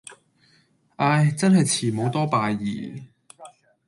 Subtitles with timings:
[0.95, 3.03] 唉,真係慈母多敗兒